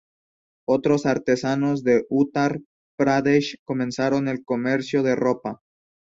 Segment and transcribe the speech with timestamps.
[0.67, 2.59] Otros artesanos de Uttar
[2.97, 5.61] Pradesh comenzaron el comercio de ropa.